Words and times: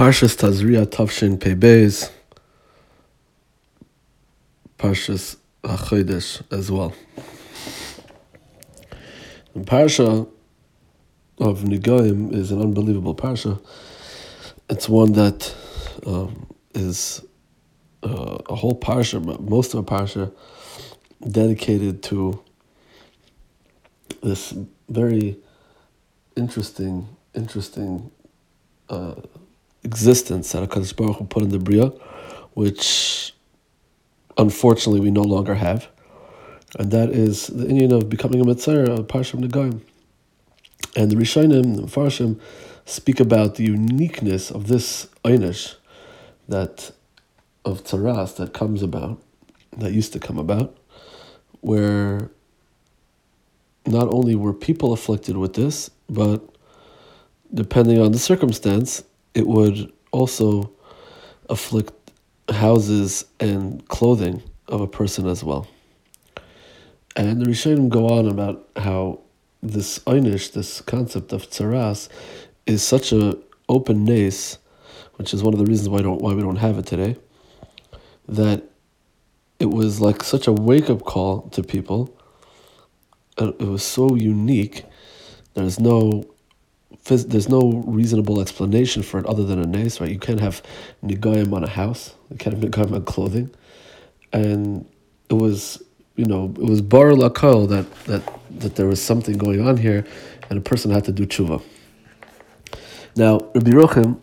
Parshas 0.00 0.34
Tazria 0.34 0.86
Tavshin 0.86 1.36
Pebez, 1.36 2.10
Parshas 4.78 5.36
HaChodesh 5.62 6.42
as 6.50 6.70
well. 6.70 6.94
The 9.52 9.60
Parsha 9.60 10.26
of 11.36 11.64
Nigoim 11.64 12.34
is 12.34 12.50
an 12.50 12.62
unbelievable 12.62 13.14
Parsha. 13.14 13.60
It's 14.70 14.88
one 14.88 15.12
that 15.12 15.54
um, 16.06 16.46
is 16.74 17.22
uh, 18.02 18.38
a 18.48 18.54
whole 18.54 18.80
Parsha, 18.80 19.22
but 19.22 19.42
most 19.42 19.74
of 19.74 19.80
a 19.80 19.82
Parsha, 19.82 20.32
dedicated 21.30 22.02
to 22.04 22.42
this 24.22 24.54
very 24.88 25.36
interesting, 26.36 27.06
interesting 27.34 28.10
uh, 28.88 29.16
existence 29.82 30.52
that 30.52 30.68
HaKadosh 30.68 30.96
Baruch 30.96 31.16
Hu 31.16 31.24
put 31.24 31.42
in 31.42 31.50
the 31.50 31.58
Bria, 31.58 31.86
which 32.54 33.34
unfortunately 34.36 35.00
we 35.00 35.10
no 35.10 35.22
longer 35.22 35.54
have. 35.54 35.88
And 36.78 36.90
that 36.92 37.10
is 37.10 37.48
the 37.48 37.68
Indian 37.68 37.92
of 37.92 38.08
becoming 38.08 38.40
a 38.40 38.44
Mitzvah, 38.44 38.92
a 38.92 39.02
Parsham 39.02 39.42
Negoim. 39.42 39.80
And 40.96 41.10
the 41.10 41.16
Rishonim, 41.16 41.76
the 41.76 41.82
Farshim, 41.82 42.40
speak 42.84 43.20
about 43.20 43.56
the 43.56 43.64
uniqueness 43.64 44.50
of 44.50 44.68
this 44.68 45.08
Einish 45.24 45.76
that 46.48 46.92
of 47.64 47.84
Tzaras 47.84 48.36
that 48.36 48.52
comes 48.52 48.82
about, 48.82 49.22
that 49.76 49.92
used 49.92 50.12
to 50.12 50.18
come 50.18 50.38
about, 50.38 50.76
where 51.60 52.30
not 53.86 54.08
only 54.08 54.34
were 54.34 54.52
people 54.52 54.92
afflicted 54.92 55.36
with 55.36 55.54
this, 55.54 55.90
but 56.08 56.42
depending 57.52 58.00
on 58.00 58.12
the 58.12 58.18
circumstance, 58.18 59.04
it 59.34 59.46
would 59.46 59.92
also 60.12 60.72
afflict 61.48 61.92
houses 62.48 63.24
and 63.38 63.86
clothing 63.88 64.42
of 64.68 64.80
a 64.80 64.86
person 64.86 65.26
as 65.26 65.44
well. 65.44 65.66
And 67.16 67.40
the 67.40 67.46
Rishonim 67.46 67.88
go 67.88 68.08
on 68.08 68.28
about 68.28 68.68
how 68.76 69.20
this 69.62 69.98
einish, 70.00 70.52
this 70.52 70.80
concept 70.80 71.32
of 71.32 71.48
tzaras, 71.50 72.08
is 72.66 72.82
such 72.82 73.12
a 73.12 73.36
open 73.68 74.04
nace, 74.04 74.58
which 75.16 75.34
is 75.34 75.42
one 75.42 75.52
of 75.52 75.58
the 75.58 75.66
reasons 75.66 75.88
why 75.88 76.02
don't 76.02 76.20
why 76.20 76.32
we 76.32 76.42
don't 76.42 76.56
have 76.56 76.78
it 76.78 76.86
today. 76.86 77.16
That 78.28 78.64
it 79.58 79.70
was 79.70 80.00
like 80.00 80.22
such 80.22 80.46
a 80.46 80.52
wake 80.52 80.88
up 80.88 81.04
call 81.04 81.42
to 81.50 81.62
people. 81.62 82.16
Uh, 83.36 83.52
it 83.58 83.66
was 83.66 83.82
so 83.82 84.14
unique. 84.14 84.84
There's 85.54 85.80
no 85.80 86.24
there's 87.04 87.48
no 87.48 87.82
reasonable 87.86 88.40
explanation 88.40 89.02
for 89.02 89.18
it 89.18 89.26
other 89.26 89.44
than 89.44 89.58
a 89.58 89.66
nace, 89.66 90.00
right? 90.00 90.10
You 90.10 90.18
can't 90.18 90.40
have 90.40 90.62
nigayim 91.04 91.52
on 91.52 91.64
a 91.64 91.68
house. 91.68 92.14
You 92.30 92.36
can't 92.36 92.56
have 92.56 92.64
nigayim 92.64 92.94
on 92.94 93.04
clothing, 93.04 93.50
and 94.32 94.86
it 95.28 95.34
was 95.34 95.82
you 96.16 96.24
know 96.26 96.52
it 96.56 96.64
was 96.64 96.82
bar 96.82 97.10
lakal 97.10 97.68
that 97.68 97.92
that 98.04 98.22
that 98.60 98.76
there 98.76 98.86
was 98.86 99.02
something 99.02 99.38
going 99.38 99.66
on 99.66 99.76
here, 99.76 100.04
and 100.48 100.58
a 100.58 100.62
person 100.62 100.90
had 100.90 101.04
to 101.04 101.12
do 101.12 101.26
tshuva. 101.26 101.62
Now 103.16 103.38
Rabbi 103.54 103.70
Rochim, 103.70 104.20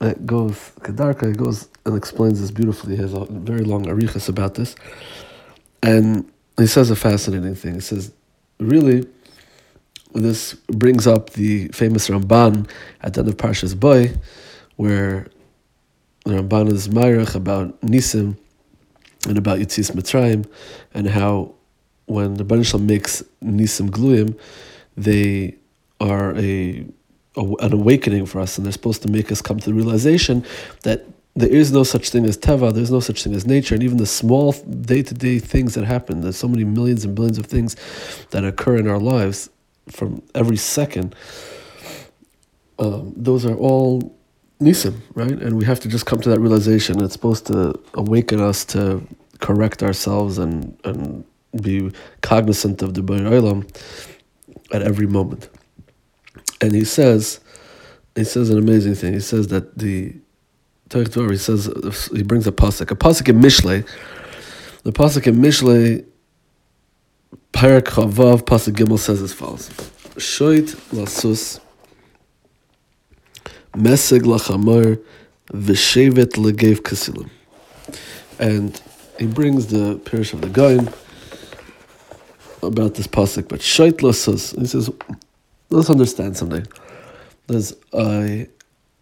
it 0.00 0.18
uh, 0.18 0.20
goes 0.24 0.72
Kedarka 0.80 1.36
goes 1.36 1.68
and 1.84 1.96
explains 1.96 2.40
this 2.40 2.50
beautifully. 2.50 2.96
He 2.96 3.02
has 3.02 3.14
a 3.14 3.24
very 3.24 3.64
long 3.64 3.86
arichas 3.86 4.28
about 4.28 4.54
this, 4.54 4.76
and 5.82 6.30
he 6.58 6.66
says 6.66 6.90
a 6.90 6.96
fascinating 6.96 7.54
thing. 7.54 7.74
He 7.74 7.80
says, 7.80 8.12
really 8.58 9.06
this 10.22 10.54
brings 10.54 11.06
up 11.06 11.30
the 11.30 11.68
famous 11.68 12.08
Ramban 12.08 12.68
at 13.02 13.14
the 13.14 13.20
end 13.20 13.28
of 13.28 13.36
Parshas 13.36 13.78
Bo, 13.78 14.06
where 14.76 15.26
the 16.24 16.32
Ramban 16.32 16.72
is 16.72 16.88
Myrich 16.88 17.34
about 17.34 17.80
Nisim 17.82 18.36
and 19.28 19.38
about 19.38 19.58
Yetzias 19.58 19.92
Mitzrayim, 19.92 20.48
and 20.94 21.08
how 21.08 21.54
when 22.06 22.34
the 22.34 22.44
Banishal 22.44 22.80
makes 22.80 23.22
Nisim 23.42 23.90
Gluyim, 23.90 24.38
they 24.96 25.56
are 26.00 26.36
a, 26.36 26.86
a, 27.36 27.40
an 27.40 27.72
awakening 27.72 28.26
for 28.26 28.40
us, 28.40 28.56
and 28.56 28.64
they're 28.64 28.72
supposed 28.72 29.02
to 29.02 29.08
make 29.08 29.30
us 29.32 29.42
come 29.42 29.58
to 29.58 29.66
the 29.66 29.74
realization 29.74 30.44
that 30.82 31.04
there 31.34 31.50
is 31.50 31.70
no 31.70 31.82
such 31.82 32.08
thing 32.08 32.24
as 32.24 32.38
teva, 32.38 32.72
there's 32.72 32.90
no 32.90 33.00
such 33.00 33.22
thing 33.22 33.34
as 33.34 33.46
nature, 33.46 33.74
and 33.74 33.84
even 33.84 33.98
the 33.98 34.06
small 34.06 34.52
day 34.52 35.02
to 35.02 35.12
day 35.12 35.38
things 35.38 35.74
that 35.74 35.84
happen, 35.84 36.22
there's 36.22 36.36
so 36.36 36.48
many 36.48 36.64
millions 36.64 37.04
and 37.04 37.14
billions 37.14 37.36
of 37.36 37.44
things 37.46 37.76
that 38.30 38.42
occur 38.42 38.76
in 38.78 38.88
our 38.88 38.98
lives 38.98 39.50
from 39.88 40.22
every 40.34 40.56
second, 40.56 41.14
um, 42.78 43.12
those 43.16 43.46
are 43.46 43.54
all 43.54 44.16
nisim, 44.60 44.96
right? 45.14 45.30
And 45.30 45.56
we 45.56 45.64
have 45.64 45.80
to 45.80 45.88
just 45.88 46.06
come 46.06 46.20
to 46.20 46.28
that 46.30 46.40
realization. 46.40 47.02
It's 47.02 47.12
supposed 47.12 47.46
to 47.46 47.78
awaken 47.94 48.40
us 48.40 48.64
to 48.66 49.06
correct 49.40 49.82
ourselves 49.82 50.38
and, 50.38 50.78
and 50.84 51.24
be 51.62 51.92
cognizant 52.22 52.82
of 52.82 52.94
the 52.94 53.02
Olam 53.02 53.68
at 54.72 54.82
every 54.82 55.06
moment. 55.06 55.48
And 56.60 56.74
he 56.74 56.84
says, 56.84 57.40
he 58.14 58.24
says 58.24 58.50
an 58.50 58.58
amazing 58.58 58.94
thing. 58.94 59.12
He 59.12 59.20
says 59.20 59.48
that 59.48 59.78
the 59.78 60.14
Torah, 60.88 61.30
he 61.30 61.36
says 61.36 61.70
he 62.14 62.22
brings 62.22 62.46
a 62.46 62.52
pasuk, 62.52 62.90
a 62.90 62.94
pasuk 62.94 63.28
in 63.28 63.40
Mishle. 63.40 63.86
The 64.84 64.92
pasuk 64.92 65.26
in 65.26 65.36
Mishle 65.36 66.04
Perek 67.52 67.86
Chaf 67.94 68.10
Vav 68.10 68.42
Pasuk 68.42 68.74
Gimel 68.74 68.98
says 68.98 69.22
as 69.22 69.32
follows: 69.32 69.68
Shoit 70.16 70.74
lasus 70.92 71.60
meseg 73.72 74.22
lachamar 74.22 75.00
v'shevet 75.52 76.32
legev 76.32 76.80
kasilim, 76.80 77.30
and 78.38 78.80
he 79.18 79.26
brings 79.26 79.68
the 79.68 79.96
peirush 80.04 80.32
of 80.32 80.40
the 80.40 80.48
Gaon 80.48 80.88
about 82.62 82.94
this 82.94 83.06
pasuk. 83.06 83.48
But 83.48 83.60
shoit 83.60 83.98
lasus, 83.98 84.58
he 84.58 84.66
says, 84.66 84.90
let's 85.70 85.90
understand 85.90 86.36
something. 86.36 86.66
There's 87.46 87.74
a, 87.92 88.48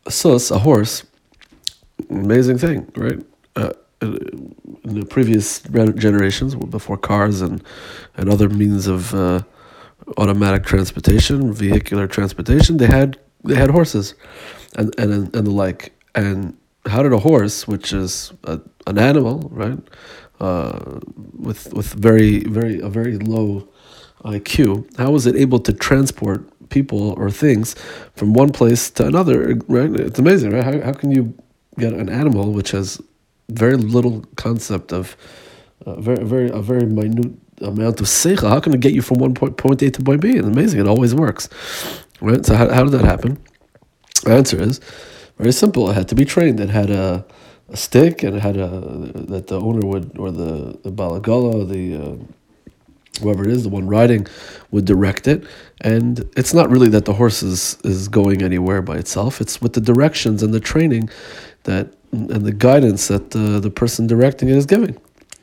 a 0.07 0.11
sus, 0.11 0.51
a 0.51 0.59
horse, 0.59 1.05
amazing 2.11 2.59
thing, 2.59 2.91
right? 2.97 3.19
Uh, 3.57 3.73
in 4.05 5.01
the 5.01 5.07
previous 5.07 5.61
generations, 5.61 6.55
before 6.55 6.97
cars 6.97 7.41
and 7.41 7.63
and 8.17 8.29
other 8.31 8.49
means 8.49 8.87
of 8.87 9.15
uh, 9.15 9.43
automatic 10.17 10.65
transportation, 10.65 11.53
vehicular 11.53 12.07
transportation, 12.07 12.77
they 12.77 12.87
had 12.87 13.19
they 13.45 13.55
had 13.55 13.71
horses, 13.71 14.15
and 14.77 14.95
and 14.99 15.35
and 15.35 15.47
the 15.47 15.51
like. 15.51 15.93
And 16.15 16.57
how 16.87 17.03
did 17.03 17.13
a 17.13 17.19
horse, 17.19 17.67
which 17.67 17.93
is 17.93 18.33
a, 18.45 18.61
an 18.87 18.99
animal, 18.99 19.49
right, 19.53 19.79
uh, 20.41 21.01
with 21.37 21.73
with 21.73 21.93
very 21.95 22.41
very 22.45 22.81
a 22.81 22.89
very 22.89 23.19
low 23.19 23.69
IQ, 24.25 24.97
how 24.97 25.11
was 25.11 25.27
it 25.27 25.37
able 25.37 25.59
to 25.61 25.73
transport 25.73 26.49
people 26.71 27.13
or 27.19 27.31
things 27.31 27.75
from 28.17 28.33
one 28.33 28.51
place 28.51 28.91
to 28.91 29.07
another? 29.07 29.55
Right, 29.69 29.95
it's 29.97 30.19
amazing, 30.19 30.51
right? 30.51 30.65
How 30.65 30.81
how 30.81 30.93
can 30.93 31.11
you 31.11 31.35
get 31.79 31.93
an 31.93 32.09
animal 32.09 32.53
which 32.53 32.71
has 32.71 33.01
very 33.49 33.77
little 33.77 34.25
concept 34.37 34.93
of 34.93 35.17
uh, 35.87 36.01
very 36.01 36.25
very 36.25 36.51
a 36.51 36.61
very 36.61 36.87
minute 36.87 37.33
amount 37.61 38.01
of 38.01 38.07
seicha. 38.07 38.49
How 38.49 38.61
can 38.61 38.75
it 38.75 38.81
get 38.81 38.93
you 38.93 39.03
from 39.03 39.19
one 39.19 39.35
point 39.35 39.57
point 39.57 39.83
A 39.83 39.91
to 39.91 40.03
point 40.03 40.21
B? 40.21 40.37
It's 40.37 40.47
amazing. 40.47 40.81
It 40.81 40.89
always 40.89 41.15
works, 41.15 41.49
right? 42.21 42.45
So 42.45 42.55
how 42.55 42.69
how 42.73 42.85
did 42.85 42.93
that 42.93 43.05
happen? 43.05 43.39
The 44.25 44.33
answer 44.35 44.61
is 44.61 44.81
very 45.39 45.53
simple. 45.53 45.91
It 45.91 45.95
had 45.95 46.09
to 46.09 46.15
be 46.15 46.25
trained. 46.25 46.61
It 46.61 46.71
had 46.71 46.91
a 46.91 47.25
a 47.69 47.77
stick 47.77 48.23
and 48.23 48.37
it 48.37 48.41
had 48.41 48.57
a 48.57 48.69
that 49.15 49.47
the 49.47 49.61
owner 49.61 49.87
would 49.87 50.19
or 50.19 50.31
the 50.31 50.79
the 50.83 50.93
balagala 50.93 51.69
the 51.69 51.97
uh, 51.97 52.17
whoever 53.21 53.45
it 53.45 53.51
is 53.51 53.63
the 53.63 53.69
one 53.69 53.87
riding 53.87 54.27
would 54.71 54.85
direct 54.85 55.27
it 55.27 55.45
and 55.81 56.29
it's 56.37 56.53
not 56.53 56.69
really 56.69 56.89
that 56.89 57.05
the 57.05 57.13
horse 57.15 57.43
is 57.43 57.79
is 57.85 58.09
going 58.09 58.43
anywhere 58.43 58.83
by 58.83 58.97
itself 58.97 59.41
it's 59.41 59.63
with 59.63 59.73
the 59.73 59.81
directions 59.81 60.43
and 60.43 60.53
the 60.53 60.61
training 60.61 61.09
that 61.65 61.95
and 62.15 62.45
the 62.45 62.53
guidance 62.53 63.09
that 63.09 63.31
the, 63.31 63.61
the 63.61 63.71
person 63.71 64.07
directing 64.07 64.49
it 64.49 64.57
is 64.57 64.67
giving, 64.67 64.97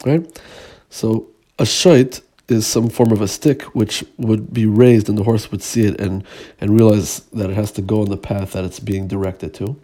right? 0.05 0.41
So 0.89 1.27
a 1.59 1.65
shite 1.65 2.21
is 2.47 2.67
some 2.67 2.89
form 2.89 3.11
of 3.11 3.21
a 3.21 3.27
stick 3.27 3.63
which 3.75 4.03
would 4.17 4.53
be 4.53 4.65
raised 4.65 5.07
and 5.07 5.17
the 5.17 5.23
horse 5.23 5.51
would 5.51 5.63
see 5.63 5.85
it 5.85 5.99
and, 6.01 6.23
and 6.59 6.75
realize 6.75 7.21
that 7.33 7.49
it 7.49 7.55
has 7.55 7.71
to 7.73 7.81
go 7.81 8.01
on 8.01 8.09
the 8.09 8.17
path 8.17 8.51
that 8.53 8.65
it's 8.65 8.79
being 8.79 9.07
directed 9.07 9.53
to. 9.55 9.79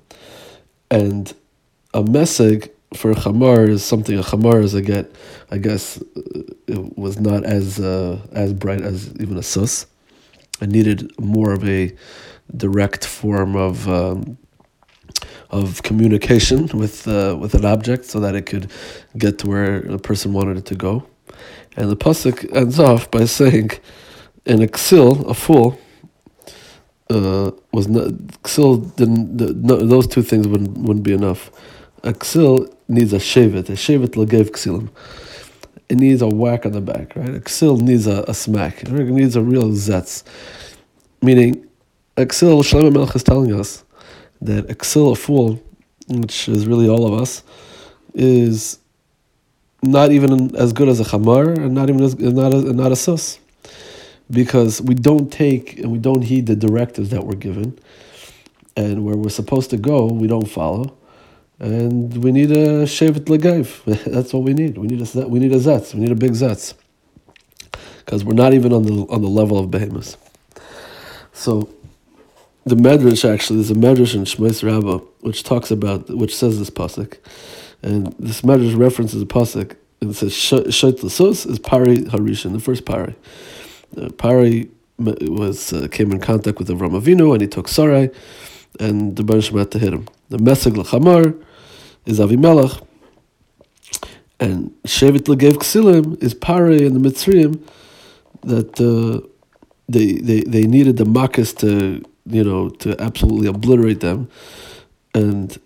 And 0.91 1.33
a 1.93 2.03
meseg 2.03 2.69
for 2.93 3.13
chamar 3.13 3.67
is 3.67 3.83
something 3.83 4.17
a 4.17 4.23
chamar 4.23 4.63
is 4.63 4.75
I 4.75 4.81
get 4.81 5.11
I 5.51 5.57
guess 5.57 6.01
uh, 6.15 6.41
it 6.67 6.97
was 6.97 7.19
not 7.19 7.43
as 7.43 7.79
uh, 7.79 8.19
as 8.31 8.53
bright 8.53 8.81
as 8.81 9.13
even 9.19 9.37
a 9.37 9.43
sus. 9.43 9.85
I 10.61 10.65
needed 10.65 11.11
more 11.19 11.53
of 11.53 11.67
a 11.67 11.93
direct 12.55 13.05
form 13.05 13.55
of 13.55 13.87
um, 13.89 14.37
of 15.49 15.83
communication 15.83 16.67
with 16.73 17.07
uh, 17.07 17.37
with 17.39 17.53
an 17.55 17.65
object 17.65 18.05
so 18.05 18.19
that 18.19 18.35
it 18.35 18.45
could 18.45 18.71
get 19.17 19.39
to 19.39 19.47
where 19.47 19.81
the 19.81 19.99
person 19.99 20.33
wanted 20.33 20.57
it 20.57 20.65
to 20.67 20.75
go. 20.75 21.07
And 21.75 21.89
the 21.89 21.97
pasuk 21.97 22.55
ends 22.55 22.79
off 22.79 23.09
by 23.11 23.25
saying, 23.25 23.71
"An 24.45 24.59
exil, 24.59 25.27
a 25.29 25.33
fool, 25.33 25.79
uh, 27.09 27.51
was 27.71 27.87
not 27.87 28.09
Ksil 28.43 28.95
didn't 28.95 29.37
the, 29.37 29.53
no, 29.53 29.77
those 29.77 30.07
two 30.07 30.21
things 30.21 30.47
wouldn't 30.47 30.77
wouldn't 30.77 31.03
be 31.03 31.13
enough. 31.13 31.51
Ksil 32.03 32.73
needs 32.87 33.13
a 33.13 33.17
shevet, 33.17 33.69
a 33.69 33.73
shevet 33.73 34.15
legev 34.15 34.51
Ksilim. 34.51 34.89
It 35.89 35.97
needs 35.97 36.21
a 36.21 36.27
whack 36.27 36.65
on 36.65 36.73
the 36.73 36.81
back, 36.81 37.15
right? 37.15 37.41
Ksil 37.43 37.79
needs 37.81 38.07
a, 38.07 38.25
a 38.27 38.33
smack. 38.33 38.83
It 38.83 38.91
needs 38.91 39.35
a 39.35 39.41
real 39.41 39.69
zetz. 39.69 40.23
Meaning, 41.21 41.65
Ksil, 42.17 42.61
Shlomo 42.61 42.91
Melech 42.91 43.15
is 43.15 43.23
telling 43.23 43.57
us 43.57 43.83
that 44.41 44.67
Ksil, 44.67 45.11
a 45.11 45.15
fool, 45.15 45.61
which 46.07 46.47
is 46.49 46.67
really 46.67 46.87
all 46.87 47.05
of 47.11 47.19
us, 47.19 47.43
is 48.13 48.79
not 49.83 50.11
even 50.11 50.55
as 50.55 50.73
good 50.73 50.89
as 50.89 50.99
a 50.99 51.03
chamar 51.03 51.53
and 51.57 51.73
not 51.73 51.89
even 51.89 52.03
as 52.03 52.17
not 52.17 52.53
a, 52.53 52.73
not 52.73 52.91
a 52.91 52.95
sus. 52.95 53.39
Because 54.29 54.81
we 54.81 54.93
don't 54.93 55.31
take 55.31 55.79
and 55.79 55.91
we 55.91 55.99
don't 55.99 56.23
heed 56.23 56.47
the 56.47 56.55
directives 56.55 57.09
that 57.09 57.23
we're 57.25 57.35
given. 57.35 57.79
And 58.75 59.05
where 59.05 59.15
we're 59.15 59.29
supposed 59.29 59.69
to 59.69 59.77
go 59.77 60.05
we 60.07 60.27
don't 60.27 60.49
follow. 60.49 60.97
And 61.59 62.23
we 62.23 62.31
need 62.31 62.51
a 62.51 62.83
shevet 62.83 63.25
legayv 63.25 64.03
that's 64.11 64.33
what 64.33 64.43
we 64.43 64.53
need. 64.53 64.77
We 64.77 64.87
need 64.87 65.01
a 65.01 65.27
we 65.27 65.39
need 65.39 65.53
a 65.53 65.59
zetz. 65.59 65.93
We 65.93 66.01
need 66.01 66.11
a 66.11 66.15
big 66.15 66.31
zetz. 66.31 66.73
Because 67.99 68.23
we're 68.23 68.33
not 68.33 68.53
even 68.53 68.73
on 68.73 68.83
the 68.83 68.93
on 69.09 69.21
the 69.21 69.29
level 69.29 69.57
of 69.57 69.71
behemoths 69.71 70.17
so 71.37 71.69
the 72.67 72.75
medrash 72.75 73.27
actually 73.27 73.57
there's 73.57 73.71
a 73.71 73.75
medrash 73.75 74.15
in 74.15 74.23
Shmos 74.23 74.63
Rabbah 74.63 75.03
which 75.21 75.43
talks 75.43 75.71
about 75.71 76.09
which 76.09 76.35
says 76.35 76.59
this 76.59 76.69
pasuk 76.69 77.17
and 77.81 78.13
this 78.19 78.41
medrash 78.41 78.77
references 78.77 79.21
a 79.21 79.25
pasuk 79.25 79.75
and 80.01 80.11
it 80.11 80.13
says 80.13 80.31
Shait 80.31 80.99
Lasos 80.99 81.49
is 81.49 81.57
Pharaoh 81.59 81.95
Harishan, 81.95 82.53
the 82.53 82.59
first 82.59 82.85
Pharaoh. 82.85 83.15
Uh, 83.99 84.09
Pharaoh 84.19 84.63
was 84.97 85.73
uh, 85.73 85.87
came 85.91 86.11
in 86.11 86.19
contact 86.19 86.59
with 86.59 86.69
Avram 86.69 86.99
Avinu 86.99 87.33
and 87.33 87.41
he 87.41 87.47
took 87.47 87.67
Sarai, 87.67 88.09
and 88.79 89.15
the 89.15 89.23
Baruch 89.23 89.45
had 89.45 89.71
to 89.71 89.79
hit 89.79 89.93
him. 89.93 90.07
The 90.29 90.37
Meseg 90.37 90.73
Lachamar 90.73 91.41
is 92.05 92.19
Avimelech, 92.19 92.85
and 94.39 94.71
Shevet 94.83 95.23
Legev 95.23 95.53
Ksilim 95.53 96.21
is 96.21 96.33
Pharaoh 96.33 96.73
and 96.73 97.03
the 97.03 97.09
Mitzrayim 97.09 97.61
that 98.43 98.79
uh, 98.79 99.27
they, 99.89 100.13
they, 100.13 100.41
they 100.41 100.67
needed 100.67 100.97
the 100.97 101.05
Makkis 101.05 101.53
to, 101.55 102.03
you 102.29 102.43
know, 102.43 102.69
to 102.69 102.99
absolutely 103.01 103.47
obliterate 103.47 103.99
them. 103.99 104.29
And 105.13 105.57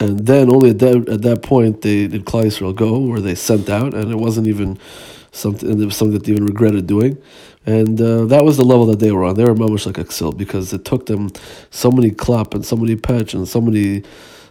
and 0.00 0.26
then 0.26 0.50
only 0.50 0.70
at 0.70 0.80
that 0.80 1.08
at 1.08 1.22
that 1.22 1.42
point 1.42 1.82
they 1.82 2.06
did 2.06 2.24
Klal 2.24 2.74
go, 2.74 2.98
where 2.98 3.20
they 3.20 3.34
sent 3.34 3.68
out, 3.68 3.94
and 3.94 4.10
it 4.10 4.16
wasn't 4.16 4.46
even 4.48 4.78
something. 5.32 5.80
It 5.80 5.84
was 5.84 5.96
something 5.96 6.14
that 6.14 6.24
they 6.24 6.32
even 6.32 6.46
regretted 6.46 6.86
doing, 6.86 7.16
and 7.66 8.00
uh, 8.00 8.24
that 8.26 8.44
was 8.44 8.56
the 8.56 8.64
level 8.64 8.86
that 8.86 8.98
they 8.98 9.12
were 9.12 9.24
on. 9.24 9.36
They 9.36 9.44
were 9.44 9.54
much 9.54 9.86
like 9.86 9.98
Exil 9.98 10.32
because 10.32 10.72
it 10.72 10.84
took 10.84 11.06
them 11.06 11.30
so 11.70 11.90
many 11.90 12.10
clap 12.10 12.54
and 12.54 12.64
so 12.64 12.76
many 12.76 12.96
patch 12.96 13.34
and 13.34 13.48
so 13.48 13.60
many, 13.60 14.02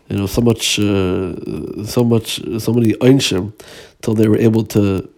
you 0.09 0.17
know, 0.17 0.25
so 0.25 0.41
much, 0.41 0.79
uh, 0.79 1.35
so 1.85 2.03
much, 2.03 2.41
so 2.59 2.73
many 2.73 2.93
einshim, 2.93 3.53
till 4.01 4.13
they 4.13 4.27
were 4.27 4.37
able 4.39 4.63
to 4.65 5.09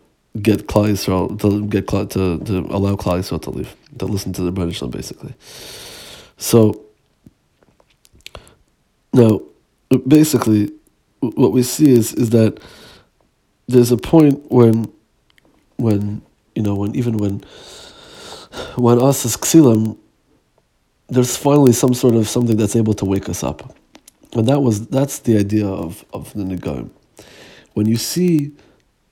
get 0.42 0.68
Klal 0.68 1.40
to 1.40 1.66
get 1.68 1.88
to 1.88 2.40
to 2.40 2.60
allow 2.70 2.96
Klal 2.96 3.20
Yisrael 3.20 3.42
to 3.44 3.50
leave 3.50 3.76
to 4.00 4.06
listen 4.06 4.34
to 4.34 4.42
the 4.42 4.52
British 4.52 4.82
basically. 4.82 5.34
So 6.38 6.86
now 9.14 9.42
basically, 10.08 10.72
what 11.20 11.52
we 11.52 11.64
see 11.64 11.92
is 11.92 12.14
is 12.14 12.32
that 12.32 12.60
there's 13.68 13.92
a 13.92 13.98
point 13.98 14.52
when, 14.52 14.92
when 15.78 16.22
you 16.54 16.62
know, 16.62 16.76
when 16.76 16.96
even 16.96 17.18
when, 17.18 17.44
when 18.76 19.02
us 19.02 19.26
as 19.26 19.38
ksilim, 19.38 19.98
there's 21.08 21.36
finally 21.38 21.74
some 21.74 21.94
sort 21.94 22.16
of 22.16 22.28
something 22.28 22.58
that's 22.58 22.76
able 22.76 22.94
to 22.96 23.06
wake 23.06 23.30
us 23.30 23.44
up, 23.44 23.76
and 24.34 24.48
that 24.48 24.62
was 24.62 24.88
that's 24.88 25.20
the 25.20 25.38
idea 25.38 25.68
of 25.68 26.06
of 26.14 26.34
the 26.34 26.44
nigaim. 26.44 26.90
When 27.74 27.88
you 27.88 27.98
see 27.98 28.52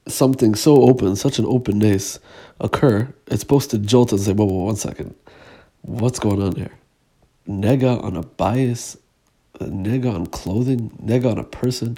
something 0.08 0.56
so 0.56 0.82
open, 0.82 1.16
such 1.16 1.40
an 1.40 1.46
openness 1.46 2.20
occur, 2.60 3.14
it's 3.28 3.42
supposed 3.42 3.72
to 3.72 3.78
jolt 3.78 4.12
and 4.12 4.22
say, 4.22 4.34
whoa, 4.34 4.46
whoa, 4.46 4.66
one 4.66 4.76
second, 4.76 5.16
what's 5.82 6.20
going 6.20 6.42
on 6.42 6.56
here? 6.56 6.72
Nega 7.48 8.02
on 8.04 8.16
a 8.16 8.24
bias 8.24 8.98
nega 9.60 10.14
on 10.14 10.26
clothing, 10.28 10.90
nega 11.04 11.32
on 11.32 11.38
a 11.38 11.44
person. 11.44 11.98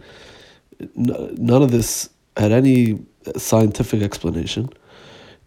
None 0.96 1.62
of 1.62 1.72
this 1.72 2.10
had 2.38 2.52
any 2.52 3.00
scientific 3.38 4.02
explanation. 4.02 4.70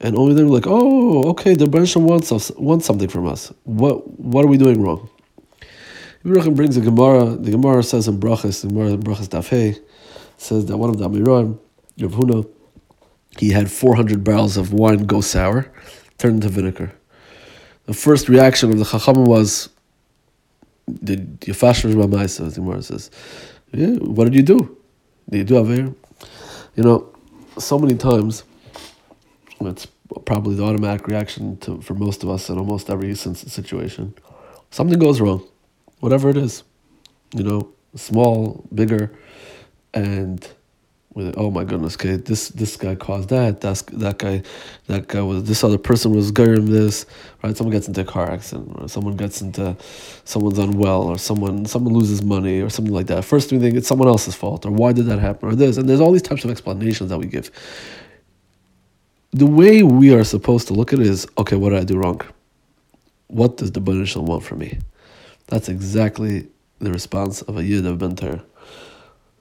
And 0.01 0.17
only 0.17 0.35
they 0.35 0.45
were 0.45 0.51
like, 0.51 0.67
oh, 0.67 1.29
okay, 1.31 1.55
the 1.55 1.67
Bereshit 1.67 2.01
wants 2.01 2.31
us 2.31 2.51
wants 2.53 2.87
something 2.87 3.09
from 3.09 3.27
us. 3.27 3.53
What 3.65 4.19
what 4.19 4.45
are 4.45 4.49
we 4.49 4.57
doing 4.57 4.81
wrong? 4.81 5.09
Ibrahim 6.25 6.55
brings 6.55 6.77
a 6.77 6.81
Gemara. 6.81 7.37
The 7.37 7.51
Gemara 7.51 7.83
says 7.83 8.07
in 8.09 8.21
Brachas, 8.21 8.63
the 8.63 8.69
Gemara 8.69 8.91
in 8.91 9.03
Brachas 9.03 9.29
Dafhei, 9.29 9.79
says 10.37 10.67
that 10.67 10.77
one 10.77 10.91
of 10.91 10.99
the 10.99 11.09
Amoraim, 11.09 11.59
Rav 12.01 12.13
Huna, 12.13 12.49
he 13.39 13.51
had 13.51 13.71
400 13.71 14.25
barrels 14.25 14.57
of 14.57 14.73
wine 14.73 15.07
go 15.07 15.21
sour, 15.21 15.71
turned 16.19 16.37
into 16.37 16.49
vinegar. 16.49 16.93
The 17.87 17.95
first 17.95 18.29
reaction 18.29 18.71
of 18.71 18.79
the 18.79 18.85
Chacham 18.85 19.25
was, 19.25 19.71
the 20.87 21.17
Yafashrash 21.17 21.95
Ramaisa, 21.95 22.49
the 22.49 22.61
Gemara 22.61 22.83
says, 22.83 23.11
yeah, 23.73 23.95
what 23.97 24.25
did 24.25 24.35
you 24.35 24.43
do? 24.43 24.77
Did 25.29 25.39
you 25.39 25.45
do 25.45 25.59
Aver? 25.59 25.95
You 26.77 26.83
know, 26.83 27.15
so 27.59 27.79
many 27.79 27.97
times, 27.97 28.45
it's 29.61 29.87
probably 30.25 30.55
the 30.55 30.65
automatic 30.65 31.07
reaction 31.07 31.57
to 31.59 31.81
for 31.81 31.95
most 31.95 32.23
of 32.23 32.31
us 32.31 32.49
in 32.49 32.59
almost 32.59 32.89
every 32.89 33.15
situation. 33.15 34.15
Something 34.71 34.99
goes 34.99 35.21
wrong, 35.21 35.43
whatever 36.01 36.31
it 36.31 36.37
is, 36.37 36.63
you 37.35 37.43
know, 37.43 37.73
small, 37.95 38.65
bigger, 38.75 39.13
and 39.93 40.47
with 41.19 41.35
oh 41.37 41.51
my 41.51 41.65
goodness, 41.65 41.97
okay, 41.97 42.17
this 42.17 42.49
this 42.51 42.77
guy 42.77 42.95
caused 42.95 43.29
that. 43.31 43.61
That's 43.61 43.83
that 43.83 44.19
guy, 44.19 44.43
that 44.87 45.09
guy 45.09 45.21
was 45.21 45.45
this 45.45 45.65
other 45.65 45.77
person 45.77 46.15
was 46.15 46.31
him 46.31 46.67
this, 46.67 47.07
right? 47.43 47.57
Someone 47.57 47.73
gets 47.73 47.89
into 47.89 48.03
a 48.03 48.05
car 48.05 48.31
accident, 48.31 48.71
or 48.77 48.89
someone 48.89 49.17
gets 49.17 49.43
into, 49.43 49.77
someone's 50.25 50.59
unwell, 50.59 51.03
or 51.03 51.19
someone 51.19 51.67
someone 51.67 51.93
loses 51.93 52.23
money, 52.23 52.61
or 52.61 52.71
something 52.71 52.95
like 52.95 53.09
that. 53.09 53.25
First 53.25 53.51
we 53.51 53.59
think 53.59 53.77
it's 53.77 53.89
someone 53.89 54.09
else's 54.09 54.37
fault, 54.37 54.65
or 54.65 54.71
why 54.71 54.93
did 54.93 55.07
that 55.07 55.19
happen, 55.19 55.49
or 55.49 55.55
this, 55.55 55.77
and 55.77 55.89
there's 55.89 56.01
all 56.01 56.13
these 56.13 56.23
types 56.23 56.45
of 56.45 56.51
explanations 56.51 57.11
that 57.11 57.19
we 57.19 57.27
give. 57.27 57.51
The 59.33 59.47
way 59.47 59.83
we 59.83 60.15
are 60.15 60.25
supposed 60.25 60.69
to 60.69 60.73
look 60.73 60.93
at 60.93 61.01
it 61.01 61.07
is, 61.07 61.27
okay, 61.37 61.57
what 61.57 61.71
did 61.71 61.81
I 61.81 61.85
do 61.85 61.99
wrong? 61.99 62.23
What 63.27 63.59
does 63.59 63.73
the 63.73 63.81
Baruch 63.81 64.17
want 64.17 64.43
from 64.45 64.61
me? 64.61 64.79
That's 65.49 65.69
exactly 65.69 66.47
the 66.79 66.93
response 66.93 67.43
of 67.43 67.57
a 67.57 67.65
Yid 67.65 67.85
of 67.85 67.99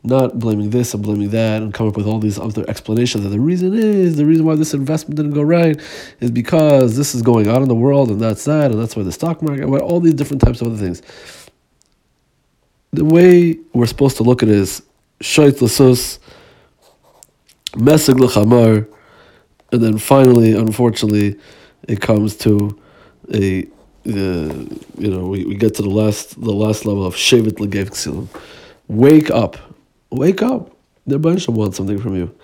not 0.07 0.39
blaming 0.39 0.69
this 0.69 0.93
and 0.93 1.03
blaming 1.03 1.29
that 1.29 1.61
and 1.61 1.73
come 1.73 1.87
up 1.87 1.95
with 1.97 2.07
all 2.07 2.19
these 2.19 2.39
other 2.39 2.65
explanations. 2.67 3.23
That 3.23 3.29
the 3.29 3.39
reason 3.39 3.73
is 3.73 4.15
the 4.15 4.25
reason 4.25 4.45
why 4.45 4.55
this 4.55 4.73
investment 4.73 5.17
didn't 5.17 5.33
go 5.33 5.41
right 5.41 5.79
is 6.19 6.31
because 6.31 6.97
this 6.97 7.13
is 7.13 7.21
going 7.21 7.47
on 7.47 7.61
in 7.61 7.67
the 7.67 7.75
world 7.75 8.09
and 8.09 8.19
that's 8.19 8.45
that 8.45 8.71
and 8.71 8.79
that's 8.81 8.95
why 8.95 9.03
the 9.03 9.11
stock 9.11 9.41
market 9.41 9.67
all 9.67 9.99
these 9.99 10.13
different 10.13 10.41
types 10.41 10.61
of 10.61 10.67
other 10.67 10.77
things. 10.77 11.01
The 12.91 13.05
way 13.05 13.57
we're 13.73 13.85
supposed 13.85 14.17
to 14.17 14.23
look 14.23 14.41
at 14.41 14.49
it 14.49 14.55
is 14.55 14.81
shait 15.21 15.59
lasus 15.59 16.19
mesig 17.73 18.19
l'chamar 18.19 18.87
and 19.71 19.83
then 19.83 19.97
finally 19.97 20.53
unfortunately 20.53 21.37
it 21.87 22.01
comes 22.01 22.35
to 22.37 22.79
a 23.33 23.67
uh, 24.07 24.65
you 24.97 25.11
know 25.11 25.27
we, 25.27 25.45
we 25.45 25.55
get 25.55 25.75
to 25.75 25.81
the 25.81 25.89
last 25.89 26.39
the 26.41 26.53
last 26.53 26.85
level 26.85 27.05
of 27.05 27.15
shevet 27.15 27.57
legev 27.57 28.27
wake 28.87 29.29
up 29.29 29.66
wake 30.09 30.41
up. 30.41 30.75
The 31.05 31.17
Rebbeinu 31.19 31.49
want 31.49 31.75
something 31.75 31.99
from 31.99 32.15
you. 32.15 32.35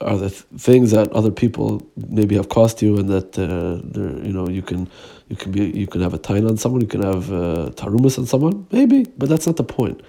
Are 0.00 0.16
the 0.16 0.30
th- 0.30 0.42
things 0.56 0.92
that 0.92 1.10
other 1.12 1.32
people 1.32 1.82
maybe 2.08 2.36
have 2.36 2.48
cost 2.48 2.82
you, 2.82 2.98
and 2.98 3.08
that 3.08 3.36
uh, 3.36 3.82
you 4.24 4.32
know 4.32 4.48
you 4.48 4.62
can 4.62 4.88
you 5.28 5.34
can 5.34 5.50
be 5.50 5.70
you 5.70 5.88
can 5.88 6.00
have 6.00 6.14
a 6.14 6.18
tain 6.18 6.46
on 6.46 6.56
someone, 6.56 6.80
you 6.80 6.86
can 6.86 7.02
have 7.02 7.32
uh, 7.32 7.70
tarumas 7.74 8.16
on 8.16 8.26
someone, 8.26 8.66
maybe, 8.70 9.06
but 9.18 9.28
that's 9.28 9.46
not 9.46 9.56
the 9.56 9.64
point. 9.64 10.00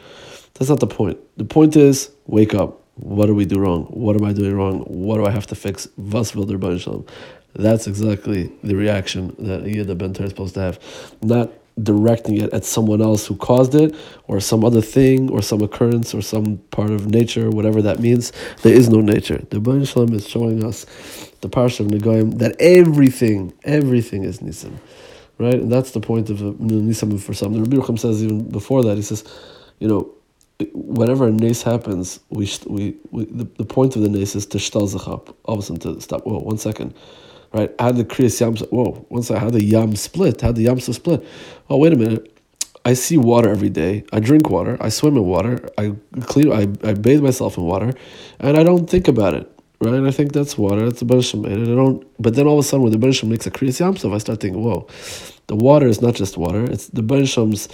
That's 0.54 0.70
not 0.70 0.80
the 0.80 0.88
point. 0.88 1.18
The 1.38 1.46
point 1.46 1.76
is 1.76 2.12
wake 2.28 2.54
up. 2.54 2.82
What 2.96 3.28
do 3.28 3.34
we 3.34 3.46
do 3.46 3.60
wrong? 3.60 3.86
What 3.86 4.16
am 4.16 4.26
I 4.26 4.34
doing 4.34 4.56
wrong? 4.56 4.82
What 4.82 5.18
do 5.18 5.26
I 5.26 5.32
have 5.32 5.48
to 5.48 5.56
fix? 5.56 5.88
Was 5.98 6.36
will 6.36 6.46
That's 7.56 7.88
exactly 7.88 8.52
the 8.62 8.76
reaction 8.76 9.36
that 9.40 9.66
Yid 9.66 9.88
Benter 9.88 10.22
is 10.22 10.30
supposed 10.30 10.54
to 10.56 10.62
have. 10.62 10.80
Not 11.24 11.50
directing 11.82 12.42
it 12.42 12.54
at 12.54 12.66
someone 12.66 13.02
else 13.02 13.28
who 13.28 13.36
caused 13.36 13.76
it, 13.76 13.96
or 14.28 14.40
some 14.40 14.66
other 14.66 14.82
thing, 14.82 15.30
or 15.30 15.42
some 15.42 15.62
occurrence, 15.62 16.14
or 16.14 16.22
some 16.22 16.58
part 16.72 16.92
of 16.92 17.08
nature, 17.08 17.50
whatever 17.50 17.82
that 17.82 18.00
means. 18.00 18.32
There 18.64 18.74
is 18.74 18.90
no 18.90 19.02
nature. 19.02 19.44
The 19.50 19.60
Baruch 19.60 19.88
Shalom 19.88 20.14
is 20.14 20.28
showing 20.28 20.64
us 20.64 20.86
the 21.42 21.50
parsha 21.50 21.82
of 21.82 21.88
Negoim 21.88 22.40
that 22.40 22.56
everything, 22.60 23.54
everything 23.64 24.24
is 24.24 24.40
Nisim. 24.40 24.74
Right? 25.38 25.56
And 25.56 25.72
that's 25.72 25.92
the 25.92 26.02
point 26.02 26.30
of 26.30 26.40
Nisim 26.40 27.20
for 27.22 27.34
some. 27.34 27.54
The 27.54 27.62
Rabbi 27.62 27.78
Rucham 27.78 27.98
says 27.98 28.24
even 28.24 28.50
before 28.50 28.84
that, 28.84 28.98
he 28.98 29.02
says, 29.02 29.24
you 29.80 29.88
know, 29.88 30.14
whenever 30.74 31.28
a 31.28 31.32
nace 31.32 31.62
happens, 31.64 32.20
we, 32.30 32.52
we, 32.68 32.98
we 33.12 33.26
the, 33.26 33.46
the 33.58 33.66
point 33.66 33.96
of 33.96 34.02
the 34.02 34.10
nace 34.10 34.36
is 34.36 34.46
to 34.48 34.58
shtal 34.58 34.90
zachap, 34.90 35.34
all 35.46 35.56
of 35.56 35.60
a 35.60 35.64
sudden 35.64 35.96
to 35.96 36.02
stop. 36.02 36.26
Well, 36.26 36.42
one 36.42 36.58
second. 36.58 36.94
Right? 37.52 37.74
How 37.80 37.92
did 37.92 38.08
the 38.08 38.16
Kriyas 38.16 38.40
Yam? 38.40 38.56
Whoa, 38.70 39.06
one 39.10 39.24
second. 39.24 39.42
How 39.42 39.50
the 39.50 39.64
Yam 39.64 39.96
split? 39.96 40.42
How 40.42 40.52
the 40.52 40.64
Yam 40.64 40.80
split? 40.80 41.26
Oh, 41.70 41.78
wait 41.78 41.94
a 41.94 41.96
minute. 41.96 42.36
I 42.86 42.94
see 42.94 43.18
water 43.18 43.50
every 43.50 43.70
day. 43.70 44.04
I 44.14 44.20
drink 44.20 44.50
water. 44.50 44.78
I 44.80 44.90
swim 44.90 45.18
in 45.18 45.26
water. 45.26 45.68
I 45.78 45.96
clean. 46.22 46.52
I, 46.52 46.62
I 46.88 46.94
bathe 46.94 47.22
myself 47.22 47.58
in 47.58 47.64
water, 47.64 47.92
and 48.40 48.58
I 48.58 48.64
don't 48.64 48.90
think 48.90 49.08
about 49.08 49.34
it. 49.34 49.52
Right? 49.82 50.04
I 50.04 50.12
think 50.12 50.34
that's 50.34 50.58
water. 50.58 50.86
That's 50.86 51.00
the 51.00 51.06
Bereshim 51.06 51.42
made 51.42 51.58
it. 51.58 51.72
I 51.72 51.76
don't. 51.76 52.06
But 52.22 52.36
then 52.36 52.48
all 52.48 52.60
of 52.60 52.66
a 52.66 52.68
sudden, 52.68 52.84
when 52.84 52.92
the 52.92 52.98
Bereshim 53.00 53.30
makes 53.30 53.48
a 53.48 53.52
Kriyas 53.52 53.80
Yam 53.80 53.98
Suf, 53.98 54.12
I 54.12 54.18
start 54.20 54.42
thinking, 54.42 54.62
whoa, 54.62 54.88
the 55.48 55.56
water 55.56 55.88
is 55.88 56.02
not 56.02 56.16
just 56.16 56.38
water. 56.38 56.64
It's 56.66 56.88
the 56.88 57.02
Bereshim's 57.02 57.68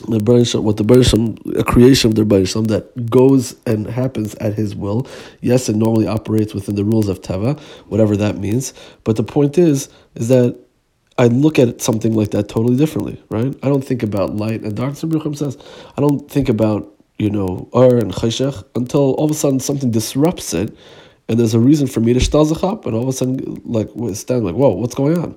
the 0.00 0.18
Bereshim, 0.18 0.62
what 0.62 0.76
the 0.76 0.84
Bereshim, 0.84 1.58
a 1.58 1.64
creation 1.64 2.10
of 2.10 2.14
the 2.16 2.22
Bereshim 2.22 2.68
that 2.68 3.10
goes 3.10 3.56
and 3.66 3.86
happens 3.86 4.34
at 4.36 4.54
his 4.54 4.74
will. 4.74 5.06
Yes, 5.40 5.68
it 5.68 5.76
normally 5.76 6.06
operates 6.06 6.54
within 6.54 6.74
the 6.74 6.84
rules 6.84 7.08
of 7.08 7.20
Teva, 7.20 7.58
whatever 7.88 8.16
that 8.16 8.38
means. 8.38 8.74
But 9.04 9.16
the 9.16 9.22
point 9.22 9.58
is, 9.58 9.88
is 10.14 10.28
that 10.28 10.58
I 11.18 11.26
look 11.26 11.58
at 11.58 11.80
something 11.80 12.14
like 12.14 12.30
that 12.30 12.48
totally 12.48 12.76
differently, 12.76 13.22
right? 13.28 13.54
I 13.62 13.68
don't 13.68 13.84
think 13.84 14.02
about 14.02 14.36
light 14.36 14.62
and 14.62 14.76
dark. 14.76 14.94
Rebbe 15.02 15.36
says, 15.36 15.58
I 15.96 16.00
don't 16.00 16.30
think 16.30 16.48
about, 16.48 16.94
you 17.18 17.30
know, 17.30 17.68
Ur 17.74 17.98
and 17.98 18.12
Cheshech 18.12 18.64
until 18.76 19.14
all 19.14 19.24
of 19.24 19.30
a 19.32 19.34
sudden 19.34 19.58
something 19.58 19.90
disrupts 19.90 20.54
it 20.54 20.76
and 21.28 21.38
there's 21.38 21.54
a 21.54 21.60
reason 21.60 21.86
for 21.86 22.00
me 22.00 22.12
to 22.12 22.20
shtazach 22.20 22.66
up 22.66 22.86
and 22.86 22.94
all 22.94 23.02
of 23.02 23.08
a 23.08 23.12
sudden 23.12 23.60
like 23.64 23.88
stand 24.14 24.44
like, 24.44 24.54
whoa, 24.54 24.70
what's 24.70 24.94
going 24.94 25.18
on? 25.18 25.36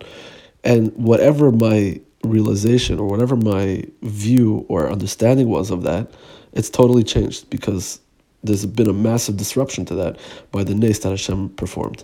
And 0.63 0.94
whatever 0.94 1.51
my 1.51 2.00
realization 2.23 2.99
or 2.99 3.07
whatever 3.07 3.35
my 3.35 3.83
view 4.01 4.65
or 4.69 4.91
understanding 4.91 5.49
was 5.49 5.71
of 5.71 5.83
that, 5.83 6.11
it's 6.53 6.69
totally 6.69 7.03
changed 7.03 7.49
because 7.49 7.99
there's 8.43 8.65
been 8.65 8.89
a 8.89 8.93
massive 8.93 9.37
disruption 9.37 9.85
to 9.85 9.95
that 9.95 10.19
by 10.51 10.63
the 10.63 10.73
nes 10.73 10.99
that 10.99 11.09
Hashem 11.09 11.49
performed. 11.49 12.03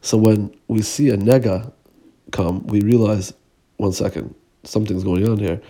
So 0.00 0.16
when 0.16 0.54
we 0.68 0.82
see 0.82 1.10
a 1.10 1.16
nega 1.16 1.72
come, 2.32 2.66
we 2.66 2.80
realize, 2.80 3.32
one 3.76 3.92
second, 3.92 4.34
something's 4.64 5.04
going 5.04 5.28
on 5.28 5.38
here. 5.38 5.60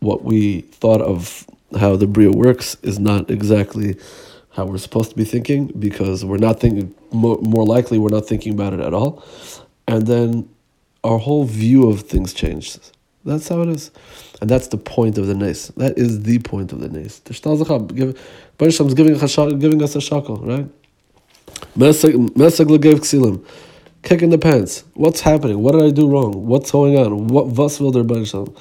What 0.00 0.24
we 0.24 0.62
thought 0.62 1.00
of 1.00 1.46
how 1.78 1.96
the 1.96 2.06
Bria 2.06 2.30
works 2.30 2.76
is 2.82 2.98
not 2.98 3.30
exactly 3.30 3.96
how 4.52 4.66
we're 4.66 4.78
supposed 4.78 5.10
to 5.10 5.16
be 5.16 5.24
thinking 5.24 5.68
because 5.78 6.24
we're 6.24 6.38
not 6.38 6.58
thinking, 6.58 6.94
more, 7.12 7.38
more 7.40 7.64
likely, 7.64 7.98
we're 7.98 8.08
not 8.08 8.26
thinking 8.26 8.52
about 8.52 8.72
it 8.72 8.80
at 8.80 8.92
all. 8.92 9.22
And 9.86 10.06
then 10.06 10.48
our 11.04 11.18
whole 11.18 11.44
view 11.44 11.88
of 11.88 12.02
things 12.02 12.34
changes. 12.34 12.92
That's 13.24 13.48
how 13.48 13.60
it 13.62 13.68
is. 13.68 13.90
And 14.40 14.48
that's 14.48 14.68
the 14.68 14.78
point 14.78 15.18
of 15.18 15.26
the 15.26 15.34
nes. 15.34 15.68
That 15.76 15.98
is 15.98 16.22
the 16.22 16.38
point 16.38 16.72
of 16.72 16.80
the 16.80 16.88
nes. 16.88 17.18
The 17.20 17.34
Shtal 17.34 17.94
give 17.94 18.18
Barisham 18.58 18.94
giving, 18.96 19.58
giving 19.58 19.82
us 19.82 19.94
a 19.94 20.00
shackle, 20.00 20.36
right? 20.38 20.66
Mesag 21.76 22.80
gave 22.80 23.00
ksilim. 23.00 23.44
Kick 24.02 24.22
in 24.22 24.30
the 24.30 24.38
pants. 24.38 24.84
What's 24.94 25.20
happening? 25.20 25.62
What 25.62 25.72
did 25.72 25.82
I 25.82 25.90
do 25.90 26.08
wrong? 26.08 26.46
What's 26.46 26.70
going 26.70 26.98
on? 26.98 27.28
What 27.28 27.48
was 27.48 27.78
will 27.80 27.90
der 27.90 28.02
Barisham? 28.02 28.56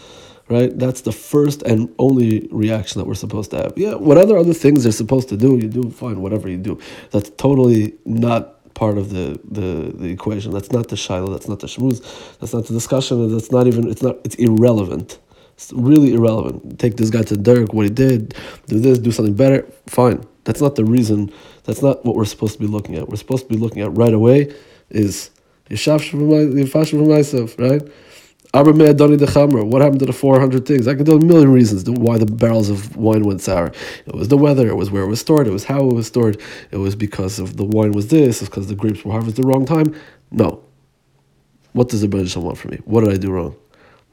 Right? 0.49 0.77
That's 0.77 1.01
the 1.01 1.11
first 1.11 1.61
and 1.61 1.93
only 1.99 2.47
reaction 2.51 2.99
that 2.99 3.05
we're 3.05 3.13
supposed 3.13 3.51
to 3.51 3.57
have. 3.57 3.73
Yeah, 3.77 3.93
what 3.93 4.17
other 4.17 4.35
other 4.35 4.53
things 4.53 4.83
they're 4.83 4.91
supposed 4.91 5.29
to 5.29 5.37
do, 5.37 5.57
you 5.57 5.69
do 5.69 5.89
fine, 5.91 6.21
whatever 6.21 6.49
you 6.49 6.57
do. 6.57 6.79
That's 7.11 7.29
totally 7.29 7.93
not 8.05 8.58
part 8.79 8.98
of 8.98 9.09
the, 9.09 9.38
the, 9.43 9.91
the 9.93 10.07
equation. 10.07 10.53
That's 10.53 10.71
not 10.71 10.88
the 10.88 10.95
shiloh. 10.95 11.31
That's 11.33 11.50
not 11.50 11.59
the 11.59 11.67
shmuz. 11.67 11.98
That's 12.39 12.53
not 12.53 12.65
the 12.65 12.74
discussion. 12.74 13.29
That's 13.29 13.51
not 13.51 13.67
even. 13.67 13.89
It's 13.89 14.01
not. 14.01 14.15
It's 14.24 14.36
irrelevant. 14.36 15.19
It's 15.55 15.74
really 15.74 16.13
irrelevant. 16.13 16.79
Take 16.79 16.95
this 16.95 17.09
guy 17.09 17.24
to 17.24 17.36
Derek. 17.36 17.74
What 17.74 17.83
he 17.83 17.89
did. 17.89 18.33
Do 18.67 18.79
this. 18.79 18.98
Do 18.98 19.12
something 19.12 19.33
better. 19.33 19.67
Fine. 19.88 20.24
That's 20.45 20.62
not 20.62 20.75
the 20.77 20.86
reason. 20.86 21.29
That's 21.65 21.81
not 21.81 22.05
what 22.05 22.15
we're 22.15 22.24
supposed 22.24 22.53
to 22.53 22.59
be 22.59 22.67
looking 22.67 22.95
at. 22.95 23.09
We're 23.09 23.17
supposed 23.17 23.50
to 23.50 23.53
be 23.53 23.59
looking 23.59 23.81
at 23.81 23.95
right 23.98 24.13
away. 24.13 24.55
Is 24.89 25.29
yishaf 25.69 26.01
myself, 27.15 27.59
right? 27.59 27.81
What 28.51 28.65
happened 28.65 29.99
to 29.99 30.05
the 30.05 30.15
400 30.17 30.65
things? 30.65 30.87
I 30.87 30.95
can 30.95 31.05
tell 31.05 31.17
a 31.17 31.23
million 31.23 31.51
reasons 31.51 31.87
why 31.87 32.17
the 32.17 32.25
barrels 32.25 32.69
of 32.69 32.95
wine 32.97 33.23
went 33.23 33.41
sour. 33.41 33.71
It 34.07 34.15
was 34.15 34.29
the 34.29 34.37
weather, 34.37 34.67
it 34.67 34.75
was 34.75 34.89
where 34.89 35.03
it 35.03 35.07
was 35.07 35.19
stored, 35.19 35.47
it 35.47 35.51
was 35.51 35.65
how 35.65 35.87
it 35.87 35.93
was 35.93 36.07
stored, 36.07 36.41
it 36.71 36.77
was 36.77 36.95
because 36.95 37.37
of 37.37 37.57
the 37.57 37.63
wine 37.63 37.91
was 37.91 38.07
this, 38.07 38.41
it's 38.41 38.49
because 38.49 38.67
the 38.67 38.75
grapes 38.75 39.05
were 39.05 39.11
harvested 39.11 39.43
the 39.43 39.47
wrong 39.47 39.65
time. 39.65 39.93
No. 40.31 40.63
What 41.73 41.89
does 41.89 42.01
the 42.01 42.07
British 42.07 42.35
want 42.35 42.57
from 42.57 42.71
me? 42.71 42.77
What 42.85 43.03
did 43.03 43.13
I 43.13 43.17
do 43.17 43.31
wrong? 43.31 43.55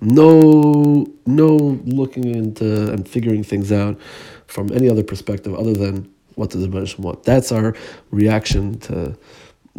No, 0.03 1.07
no 1.25 1.57
looking 1.87 2.27
into 2.27 2.93
and 2.93 3.09
figuring 3.09 3.43
things 3.43 3.73
out 3.73 3.99
from 4.47 4.71
any 4.71 4.91
other 4.91 5.03
perspective 5.03 5.55
other 5.55 5.73
than 5.73 6.13
what 6.35 6.51
does 6.51 6.61
the 6.61 6.69
British 6.69 6.99
want. 6.99 7.23
That's 7.23 7.51
our 7.51 7.75
reaction 8.11 8.79
to 8.81 9.17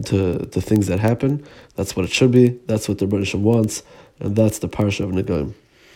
to 0.06 0.40
to 0.40 0.62
things 0.62 0.88
that 0.88 1.00
happen. 1.00 1.46
That's 1.76 1.96
what 1.96 2.06
it 2.06 2.12
should 2.12 2.32
be. 2.32 2.60
That's 2.66 2.90
what 2.90 2.98
the 2.98 3.06
British 3.06 3.36
wants 3.36 3.84
and 4.20 4.36
that's 4.36 4.60
the 4.60 4.70
parsha 4.70 5.04
of 5.04 5.12
Negoim. 5.12 5.54